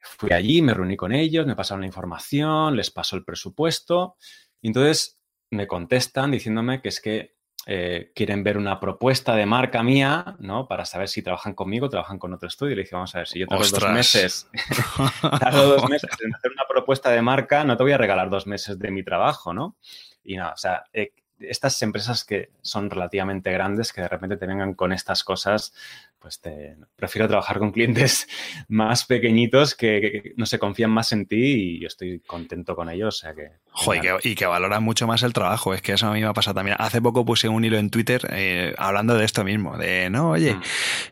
[0.00, 4.16] Fui allí, me reuní con ellos, me pasaron la información, les pasó el presupuesto.
[4.60, 7.31] Y entonces me contestan diciéndome que es que
[7.66, 10.66] eh, quieren ver una propuesta de marca mía, ¿no?
[10.66, 12.72] Para saber si trabajan conmigo o trabajan con otro estudio.
[12.72, 14.48] Y le dije, vamos a ver, si yo tardo dos meses,
[15.40, 18.46] tardo dos meses en hacer una propuesta de marca, no te voy a regalar dos
[18.46, 19.76] meses de mi trabajo, ¿no?
[20.24, 24.46] Y nada, o sea, eh, estas empresas que son relativamente grandes, que de repente te
[24.46, 25.74] vengan con estas cosas,
[26.22, 28.28] pues te, prefiero trabajar con clientes
[28.68, 33.16] más pequeñitos que, no se confían más en ti y yo estoy contento con ellos.
[33.16, 35.74] O sea que, Joder, y, que, valoran mucho más el trabajo.
[35.74, 36.76] Es que eso a mí me ha pasado también.
[36.78, 40.54] Hace poco puse un hilo en Twitter eh, hablando de esto mismo, de no, oye,
[40.54, 40.62] mm.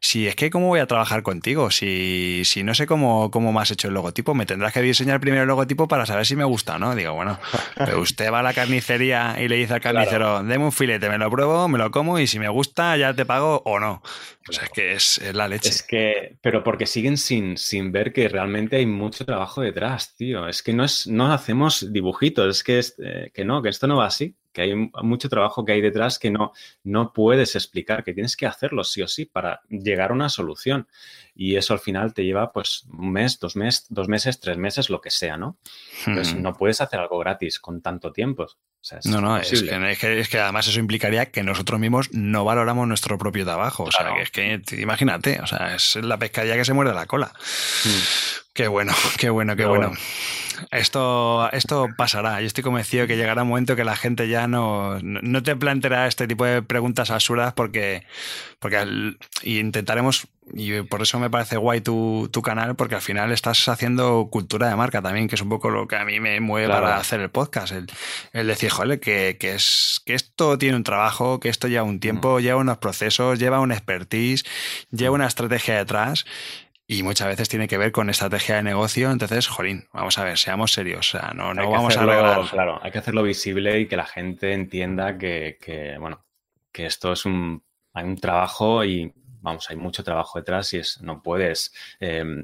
[0.01, 3.61] si es que cómo voy a trabajar contigo, si, si no sé cómo, cómo me
[3.61, 6.45] has hecho el logotipo, me tendrás que diseñar primero el logotipo para saber si me
[6.45, 6.95] gusta, ¿no?
[6.95, 7.41] Digo, bueno,
[7.77, 11.19] pero usted va a la carnicería y le dice al carnicero, deme un filete, me
[11.19, 14.03] lo pruebo, me lo como y si me gusta ya te pago o no.
[14.49, 15.69] O sea, es que es, la leche.
[15.69, 20.47] Es que, pero porque siguen sin, sin ver que realmente hay mucho trabajo detrás, tío.
[20.47, 23.87] Es que no, es, no hacemos dibujitos, es que, es, eh, que no, que esto
[23.87, 26.53] no va así, que hay mucho trabajo que hay detrás que no,
[26.85, 30.87] no puedes explicar, que tienes que hacerlo sí o sí para llegar a una solución.
[31.35, 34.91] Y eso al final te lleva pues un mes, dos meses, dos meses, tres meses,
[34.91, 35.59] lo que sea, ¿no?
[36.07, 36.43] Entonces hmm.
[36.43, 38.47] no puedes hacer algo gratis con tanto tiempo
[39.05, 39.51] no, no, es
[39.99, 43.85] que, es, que, además eso implicaría que nosotros mismos no valoramos nuestro propio trabajo.
[43.85, 47.07] O sea, que es que imagínate, o sea, es la pescadilla que se muerde la
[47.07, 47.33] cola.
[47.85, 48.50] Hmm.
[48.61, 49.93] Qué bueno, qué bueno, qué bueno.
[50.71, 52.43] Esto, esto pasará.
[52.43, 56.07] Yo estoy convencido que llegará un momento que la gente ya no, no te planteará
[56.07, 58.05] este tipo de preguntas absurdas porque,
[58.59, 63.67] porque intentaremos, y por eso me parece guay tu, tu, canal, porque al final estás
[63.71, 66.69] haciendo cultura de marca también, que es un poco lo que a mí me mueve
[66.69, 67.73] para hacer el podcast.
[67.73, 67.87] El,
[68.35, 71.99] el decir, joder, que, que, es, que esto tiene un trabajo, que esto lleva un
[71.99, 72.43] tiempo, mm.
[72.43, 74.45] lleva unos procesos, lleva un expertise,
[74.91, 76.27] lleva una estrategia detrás
[76.93, 79.13] y muchas veces tiene que ver con estrategia de negocio.
[79.13, 81.15] Entonces, jolín, vamos a ver, seamos serios.
[81.15, 82.41] O sea, no, no vamos a lograr.
[82.51, 86.25] Claro, hay que hacerlo visible y que la gente entienda que, que bueno,
[86.73, 91.01] que esto es un, hay un trabajo y, vamos, hay mucho trabajo detrás y es,
[91.01, 91.73] no puedes.
[92.01, 92.43] Em,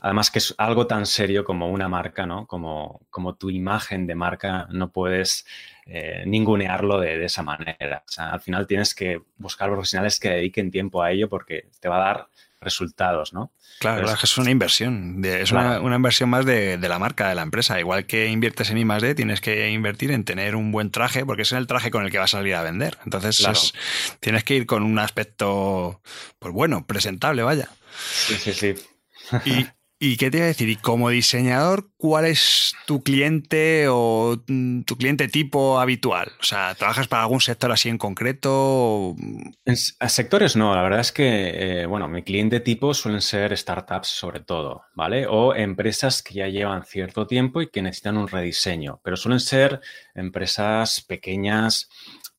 [0.00, 2.48] además que es algo tan serio como una marca, ¿no?
[2.48, 5.46] Como, como tu imagen de marca, no puedes
[5.86, 8.02] eh, ningunearlo de, esa manera.
[8.08, 11.88] O sea, al final tienes que buscar profesionales que dediquen tiempo a ello porque te
[11.88, 12.28] va a dar
[12.62, 13.52] resultados, ¿no?
[13.78, 17.80] Claro, es una inversión, es una, inversión más de, la marca, de la empresa.
[17.80, 21.52] Igual que inviertes en I+.D., tienes que invertir en tener un buen traje porque es
[21.52, 22.98] el traje con el que vas a salir a vender.
[23.04, 23.74] Entonces
[24.20, 26.00] tienes que ir con un aspecto,
[26.38, 27.68] pues bueno, presentable, vaya.
[27.98, 28.74] Sí, sí, sí.
[29.44, 29.66] Y,
[30.04, 30.68] ¿Y qué te iba a decir?
[30.68, 36.32] Y como diseñador, ¿cuál es tu cliente o mm, tu cliente tipo habitual?
[36.40, 39.14] O sea, ¿trabajas para algún sector así en concreto?
[39.64, 44.08] En sectores no, la verdad es que, eh, bueno, mi cliente tipo suelen ser startups
[44.08, 45.28] sobre todo, ¿vale?
[45.28, 49.80] O empresas que ya llevan cierto tiempo y que necesitan un rediseño, pero suelen ser
[50.16, 51.88] empresas pequeñas,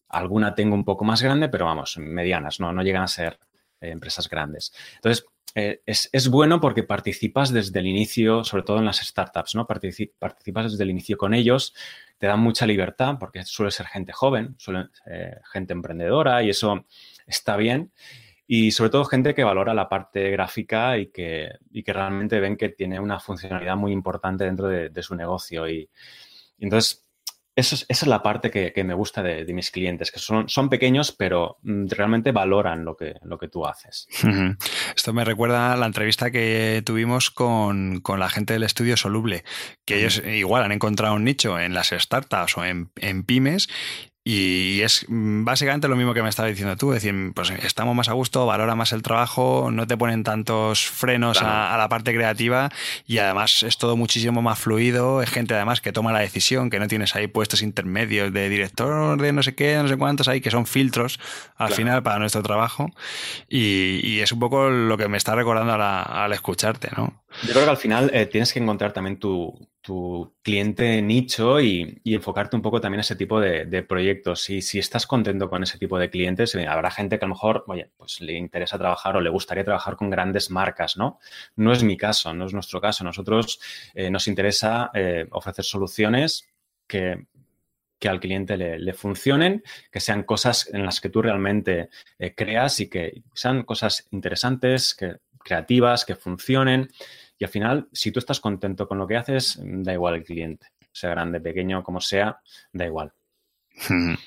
[0.10, 3.39] alguna tengo un poco más grande, pero vamos, medianas, no, no llegan a ser
[3.80, 4.73] eh, empresas grandes.
[4.95, 9.68] Entonces, eh, es, bueno porque participas desde el inicio, sobre todo en las startups, ¿no?
[9.68, 11.76] participas desde el inicio con ellos,
[12.18, 16.86] te dan mucha libertad porque suele ser gente joven, suele ser gente emprendedora y eso
[17.28, 17.92] está bien.
[18.48, 21.52] Y sobre todo gente que valora la parte gráfica y que,
[21.84, 25.68] que realmente ven que tiene una funcionalidad muy importante dentro de, su negocio.
[25.68, 25.89] Y,
[26.58, 27.03] y entonces
[27.56, 31.58] esa es la parte que, me gusta de, mis clientes, que son, son, pequeños, pero
[31.62, 34.08] mm, realmente valoran lo que, lo que tú haces.
[34.96, 39.44] Esto me recuerda a la entrevista que tuvimos con, la gente del estudio Soluble,
[39.86, 43.68] que ellos igual han encontrado un nicho en las startups o en, en pymes
[44.26, 48.08] y es básicamente lo mismo que me estaba diciendo tú, es decir, pues estamos más
[48.08, 52.72] a gusto, valora más el trabajo, no te ponen tantos frenos a, la parte creativa
[53.06, 56.80] y además es todo muchísimo más fluido, es gente además que toma la decisión, que
[56.80, 60.40] no tienes ahí puestos intermedios de director de no sé qué, no sé cuántos hay,
[60.40, 61.20] que son filtros
[61.58, 62.92] al final para nuestro trabajo.
[63.50, 67.24] Y, es un poco lo que me está recordando al escucharte, ¿no?
[67.44, 69.54] Yo creo que al final eh, tienes que encontrar también tu,
[70.41, 74.50] cliente nicho y, enfocarte un poco también a ese tipo de, proyectos.
[74.50, 77.34] Y si estás contento con ese tipo de clientes, eh, habrá gente que a lo
[77.34, 77.65] mejor,
[77.98, 81.19] pues le interesa trabajar o le gustaría trabajar con grandes marcas, ¿no?
[81.56, 83.04] No es mi caso, no es nuestro caso.
[83.04, 83.60] Nosotros
[83.93, 84.91] eh, nos interesa
[85.32, 86.48] ofrecer soluciones
[86.88, 87.28] que,
[88.08, 91.89] al cliente le, le, funcionen, que sean cosas en las que tú realmente
[92.36, 96.89] creas y que sean cosas interesantes, que, creativas, que funcionen.
[97.44, 100.68] Y al final, si tú estás contento con lo que haces, da igual el cliente,
[100.94, 102.38] sea grande, pequeño, como sea,
[102.72, 103.12] da igual.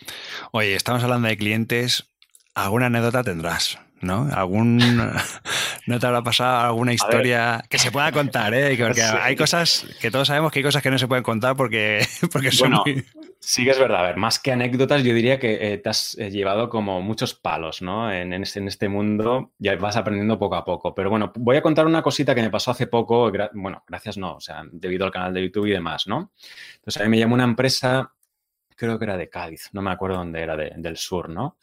[0.53, 2.13] Oye, estamos hablando de clientes,
[2.55, 4.29] alguna anécdota tendrás, ¿no?
[4.31, 4.79] ¿Algún,
[5.87, 8.53] ¿No te habrá pasado alguna historia que se pueda contar?
[8.55, 8.77] ¿eh?
[8.77, 12.05] Porque hay cosas que todos sabemos que hay cosas que no se pueden contar porque,
[12.33, 13.05] porque son muy...
[13.39, 14.01] Sí que es verdad.
[14.01, 17.35] A ver, más que anécdotas, yo diría que eh, te has eh, llevado como muchos
[17.35, 18.11] palos, ¿no?
[18.11, 20.93] En, este, en, este, mundo ya vas aprendiendo poco a poco.
[20.95, 24.35] Pero bueno, voy a contar una cosita que me pasó hace poco, bueno, gracias no,
[24.35, 26.33] o sea, debido al canal de YouTube y demás, ¿no?
[26.75, 28.13] Entonces a mí me llamó una empresa,
[28.75, 31.59] creo que era de Cádiz, no me acuerdo dónde era, del sur, ¿no?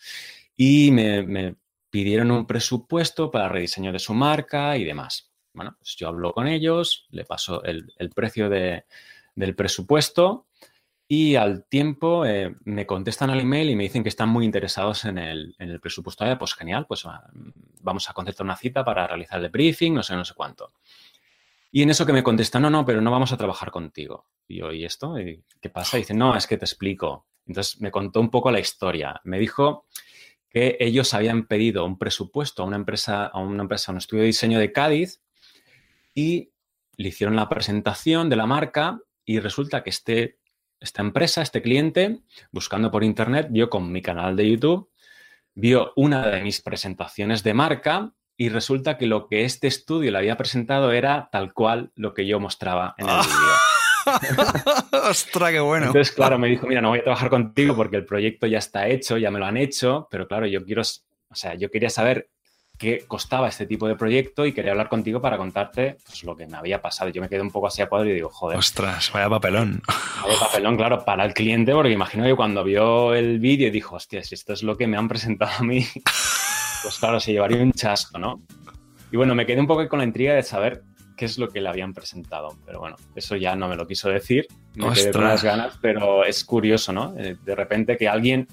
[0.55, 1.55] Y me,
[1.93, 5.31] pidieron un presupuesto para rediseño de su marca y demás.
[5.53, 10.47] Bueno, pues yo hablo con ellos, le paso el, precio del presupuesto
[11.07, 15.05] y al tiempo eh, me contestan al email y me dicen que están muy interesados
[15.05, 16.25] en el, en el presupuesto.
[16.39, 17.03] pues genial, pues
[17.81, 20.73] vamos a concertar una cita para realizar el briefing, no sé, no sé cuánto.
[21.71, 24.25] Y en eso que me contestan, no, no, pero no vamos a trabajar contigo.
[24.47, 25.13] Y yo, ¿y esto?
[25.61, 25.97] ¿Qué pasa?
[25.97, 27.27] Y dicen, no, es que te explico.
[27.45, 29.21] Entonces me contó un poco la historia.
[29.25, 29.85] Me dijo
[30.53, 34.21] que ellos habían pedido un presupuesto a una empresa, a una empresa, a un estudio
[34.21, 35.21] de diseño de Cádiz
[36.13, 36.51] y
[36.95, 40.39] le hicieron la presentación de la marca y resulta que este
[40.79, 42.19] esta empresa, este cliente,
[42.51, 44.91] buscando por internet, vio con mi canal de YouTube,
[45.55, 50.17] vio una de mis presentaciones de marca y resulta que lo que este estudio le
[50.17, 53.72] había presentado era tal cual lo que yo mostraba en el vídeo.
[55.09, 55.87] ¡Ostras, qué bueno!
[55.87, 58.87] Entonces, claro, me dijo, mira, no voy a trabajar contigo porque el proyecto ya está
[58.87, 62.29] hecho, ya me lo han hecho, pero claro, yo quiero, o sea, yo quería saber
[62.77, 66.47] qué costaba este tipo de proyecto y quería hablar contigo para contarte pues, lo que
[66.47, 67.09] me había pasado.
[67.11, 68.57] Yo me quedé un poco así a cuadro y digo, joder.
[68.57, 69.81] Ostras, vaya papelón.
[70.23, 74.23] Vaya papelón, claro, para el cliente, porque imagino que cuando vio el vídeo dijo, hostia,
[74.23, 75.85] si esto es lo que me han presentado a mí,
[76.83, 78.41] pues claro, se llevaría un chasco, ¿no?
[79.11, 80.83] Y bueno, me quedé un poco con la intriga de saber
[81.15, 82.57] qué es lo que le habían presentado.
[82.65, 84.47] Pero bueno, eso ya no me lo quiso decir.
[84.75, 87.15] Me quedé con las ganas, pero es curioso, ¿no?
[87.17, 88.47] Eh, de repente que alguien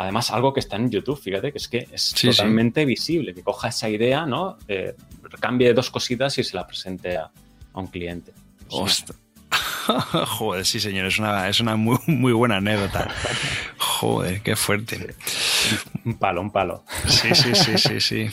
[0.00, 3.68] Además, algo que está en YouTube, fíjate, que es que es totalmente visible, que coja
[3.68, 4.56] esa idea, ¿no?
[4.66, 4.94] Eh,
[5.38, 7.30] cambie dos cositas y se la presente a,
[7.74, 8.32] un cliente.
[8.70, 13.10] Joder, sí, señor, es una, es una muy, muy buena anécdota.
[13.76, 15.14] Joder, qué fuerte.
[16.06, 16.82] Un palo, un palo.
[17.06, 18.26] Sí, sí, sí, sí, sí.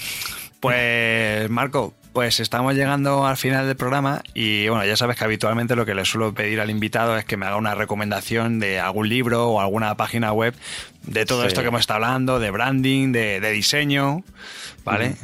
[0.60, 5.76] Pues Marco, pues estamos llegando al final del programa y bueno, ya sabes que habitualmente
[5.76, 9.08] lo que le suelo pedir al invitado es que me haga una recomendación de algún
[9.08, 10.56] libro o alguna página web
[11.08, 14.24] de todo esto que hemos estado hablando, de branding, de, diseño,
[14.84, 15.16] ¿vale?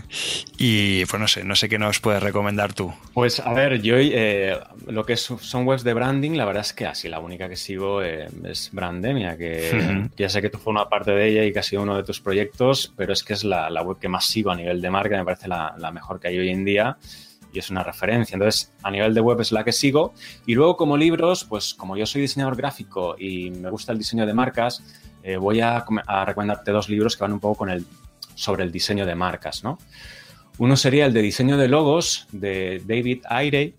[0.58, 2.94] Y pues no sé, no sé qué nos puedes recomendar tú.
[3.14, 6.86] Pues a ver, yo eh, lo que son webs de branding, la verdad es que
[6.86, 11.12] así la única que sigo eh, es Brandemia, que ya sé que tú una parte
[11.12, 13.70] de ella y que ha sido uno de tus proyectos, pero es que es la,
[13.84, 16.40] web que más sigo a nivel de marca, me parece la, la mejor que hay
[16.40, 16.98] hoy en día
[17.54, 18.36] y es una referencia.
[18.36, 20.14] Entonces, a nivel de web es la que sigo.
[20.46, 24.26] Y luego, como libros, pues como yo soy diseñador gráfico y me gusta el diseño
[24.26, 24.84] de marcas,
[25.24, 25.84] eh, voy a,
[26.26, 27.86] recomendarte dos libros que van un poco con el,
[28.36, 29.78] sobre el diseño de marcas, ¿no?
[30.60, 33.74] Uno sería el de diseño de logos de David Aire,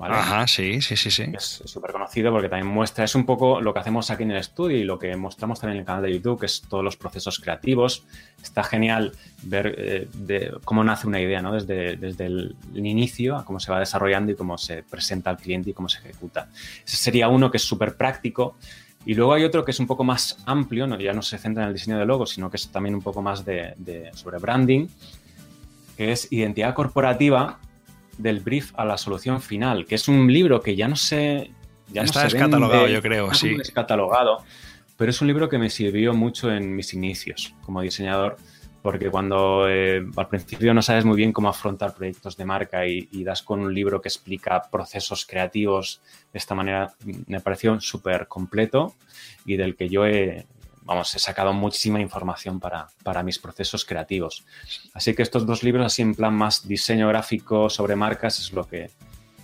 [0.00, 1.24] Ajá, sí, sí, sí, sí.
[1.34, 4.38] Es súper conocido porque también muestra, es un poco lo que hacemos aquí en el
[4.38, 6.96] estudio y lo que mostramos también en el canal de YouTube, que es todos los
[6.96, 8.04] procesos creativos.
[8.42, 11.52] Está genial ver eh, de cómo nace una idea, ¿no?
[11.52, 15.70] Desde, desde el, inicio a cómo se va desarrollando y cómo se presenta al cliente
[15.70, 16.48] y cómo se ejecuta.
[16.86, 18.56] Ese sería uno que es súper práctico.
[19.04, 20.98] Y luego hay otro que es un poco más amplio, ¿no?
[20.98, 23.20] ya no se centra en el diseño de logos, sino que es también un poco
[23.20, 24.86] más de, de sobre branding,
[25.96, 27.58] que es identidad corporativa
[28.18, 31.50] del brief a la solución final, que es un libro que ya no sé...
[31.88, 33.54] Ya Está descatalogado, yo creo, sí.
[33.54, 34.38] Descatalogado,
[34.96, 38.36] pero es un libro que me sirvió mucho en mis inicios como diseñador,
[38.82, 43.22] porque cuando eh, al principio no sabes muy bien cómo afrontar proyectos de marca y,
[43.22, 46.92] das con un libro que explica procesos creativos de esta manera,
[47.26, 48.96] me pareció súper completo
[49.46, 50.46] y del que yo he,
[50.82, 54.44] vamos, he sacado muchísima información para, para, mis procesos creativos.
[54.94, 58.66] Así que estos dos libros, así en plan más diseño gráfico sobre marcas, es lo
[58.66, 58.90] que,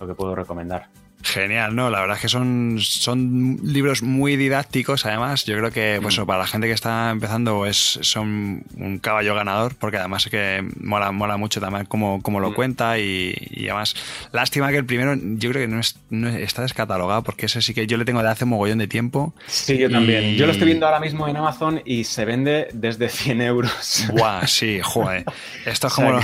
[0.01, 0.89] lo que puedo recomendar.
[1.21, 5.99] Genial, no, la verdad es que son, son libros muy didácticos, además, yo creo que
[6.01, 6.25] pues, mm.
[6.25, 10.65] para la gente que está empezando es, son un caballo ganador, porque además es que
[10.79, 12.53] mola, mola mucho también cómo, cómo lo mm.
[12.53, 13.95] cuenta y, además,
[14.31, 17.73] lástima que el primero yo creo que no, es, no está descatalogado, porque ese sí
[17.73, 19.33] que yo le tengo de hace un mogollón de tiempo.
[19.47, 20.35] Sí, yo también.
[20.35, 24.05] Yo lo estoy viendo ahora mismo en Amazon y se vende desde 100 euros.
[24.13, 25.25] Buah, sí, joder.
[25.65, 26.17] Esto es como,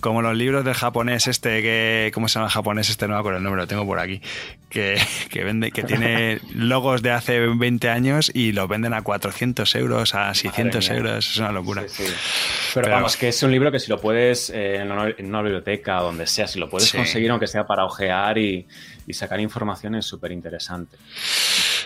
[0.00, 3.06] como los libros del japonés este, que, ¿cómo se llama el japonés este?
[3.06, 4.22] No me acuerdo el nombre, lo tengo por aquí
[4.68, 4.98] que,
[5.44, 10.34] vende, que tiene logos de hace 20 años y los venden a 400 euros, a
[10.34, 11.30] 600 euros.
[11.30, 11.84] Es una locura.
[12.74, 16.04] Pero, vamos, que es un libro que si lo puedes eh, en, una, biblioteca o
[16.04, 18.66] donde sea, si lo puedes conseguir, aunque sea para ojear y,
[19.10, 20.96] sacar información, es súper interesante.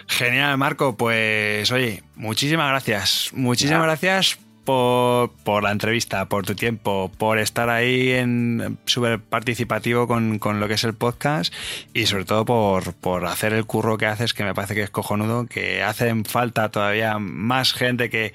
[0.08, 0.96] Genial, Marco.
[0.96, 3.30] Pues oye, muchísimas gracias.
[3.32, 10.38] Muchísimas gracias por, la entrevista, por tu tiempo, por estar ahí en súper participativo con,
[10.60, 11.52] lo que es el podcast
[11.92, 15.46] y sobre todo por, hacer el curro que haces, que me parece que es cojonudo,
[15.46, 18.32] que hacen falta todavía más gente que,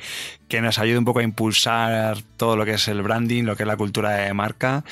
[0.48, 3.64] que nos ayude un poco a impulsar todo lo que es el branding, lo que
[3.64, 4.84] es la cultura de marca.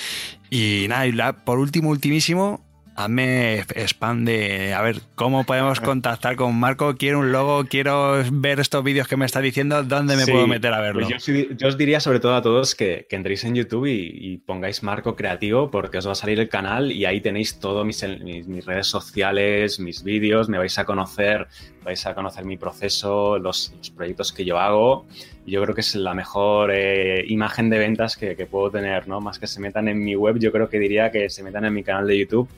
[0.49, 2.61] Y nada, y por último, ultimísimo,
[2.95, 6.95] hazme spam de a ver cómo podemos contactar con Marco.
[6.95, 10.73] Quiero un logo, quiero ver estos vídeos que me está diciendo, ¿dónde me puedo meter
[10.73, 11.05] a verlo?
[11.07, 15.15] Pues yo, os diría sobre todo a todos que, entréis en YouTube y, pongáis Marco
[15.15, 18.87] Creativo porque os va a salir el canal y ahí tenéis todas mis, mis, redes
[18.87, 21.47] sociales, mis vídeos, me vais a conocer,
[21.83, 25.05] vais a conocer mi proceso, los, proyectos que yo hago.
[25.45, 29.07] Y yo creo que es la mejor eh, imagen de ventas que, que puedo tener,
[29.07, 29.21] ¿no?
[29.21, 31.73] Más que se metan en mi web, yo creo que diría que se metan en
[31.73, 32.49] mi canal de YouTube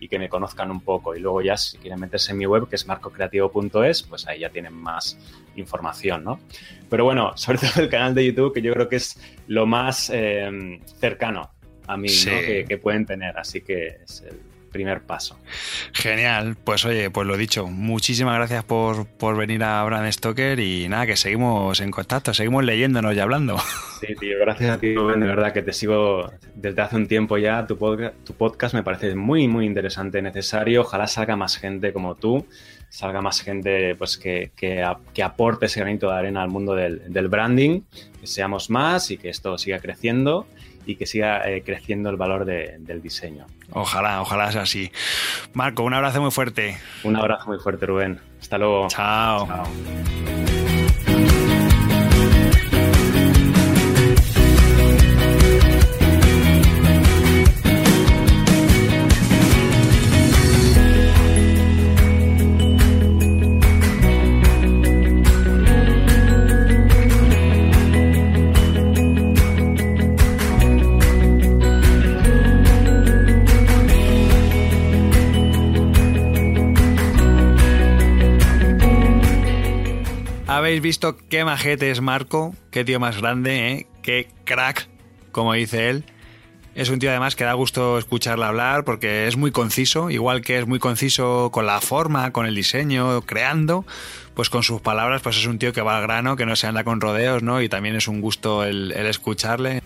[0.00, 1.14] y que me conozcan un poco.
[1.14, 4.50] Y luego ya si quieren meterse en mi web, que es marcocreativo.es, pues ahí ya
[4.50, 5.18] tienen más
[5.56, 6.40] información, ¿no?
[6.88, 10.10] Pero bueno, sobre todo el canal de YouTube, que yo creo que es lo más
[10.12, 11.50] eh, cercano
[11.86, 13.38] a mí que, que, pueden tener.
[13.38, 15.38] Así que es el primer paso.
[15.92, 21.06] Genial, pues oye, pues lo dicho, muchísimas gracias por, venir a Brand Stoker y nada,
[21.06, 23.58] que seguimos en contacto, seguimos leyéndonos y hablando.
[24.00, 27.66] Sí, tío, gracias a ti, de verdad que te sigo desde hace un tiempo ya,
[27.66, 32.46] tu, tu podcast me parece muy, muy interesante, necesario, ojalá salga más gente como tú,
[32.90, 34.82] salga más gente pues que, que,
[35.22, 37.82] aporte ese granito de arena al mundo del, del branding,
[38.20, 40.46] que seamos más y que esto siga creciendo
[40.86, 43.46] y que siga eh, creciendo el valor del diseño.
[43.72, 44.90] Ojalá, ojalá sea así.
[45.52, 46.78] Marco, un abrazo muy fuerte.
[47.04, 48.20] Un abrazo muy fuerte, Rubén.
[48.40, 48.88] Hasta luego.
[48.88, 49.46] Chao.
[49.46, 50.15] Chao.
[80.76, 83.86] Habéis visto qué majete es Marco, qué tío más grande, ¿eh?
[84.02, 84.90] qué crack,
[85.32, 86.04] como dice él.
[86.74, 90.58] Es un tío además que da gusto escucharle hablar porque es muy conciso, igual que
[90.58, 93.86] es muy conciso con la forma, con el diseño, creando,
[94.34, 96.66] pues con sus palabras, pues es un tío que va al grano, que no se
[96.66, 97.62] anda con rodeos, ¿no?
[97.62, 99.80] Y también es un gusto el, el escucharle.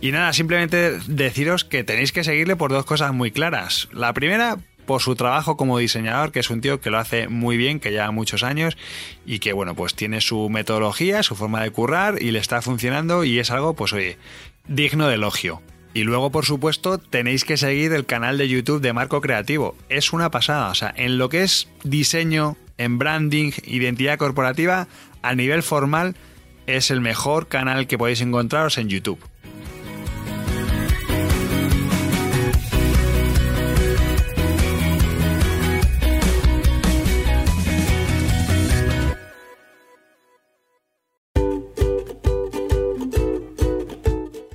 [0.00, 3.88] Y nada, simplemente deciros que tenéis que seguirle por dos cosas muy claras.
[3.92, 7.56] La primera, por su trabajo como diseñador, que es un tío que lo hace muy
[7.56, 8.76] bien, que lleva muchos años
[9.26, 13.24] y que, bueno, pues tiene su metodología, su forma de currar y le está funcionando
[13.24, 14.18] y es algo, pues oye,
[14.66, 15.62] digno de elogio.
[15.94, 19.76] Y luego, por supuesto, tenéis que seguir el canal de YouTube de Marco Creativo.
[19.90, 24.88] Es una pasada, o sea, en lo que es diseño, en branding, identidad corporativa,
[25.20, 26.16] a nivel formal,
[26.66, 29.20] es el mejor canal que podéis encontraros en YouTube.